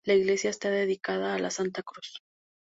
[0.03, 2.15] La iglesia está dedicada a La Santa Cruz.